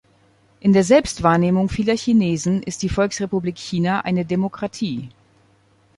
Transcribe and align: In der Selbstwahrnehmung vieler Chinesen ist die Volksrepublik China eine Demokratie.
In 0.61 0.73
der 0.73 0.83
Selbstwahrnehmung 0.83 1.69
vieler 1.69 1.95
Chinesen 1.95 2.63
ist 2.63 2.81
die 2.81 2.89
Volksrepublik 2.89 3.59
China 3.59 3.99
eine 4.01 4.25
Demokratie. 4.25 5.09